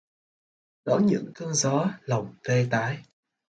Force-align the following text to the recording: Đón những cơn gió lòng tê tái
Đón 0.85 1.05
những 1.05 1.31
cơn 1.35 1.53
gió 1.53 1.85
lòng 2.05 2.35
tê 2.43 2.65
tái 2.71 3.03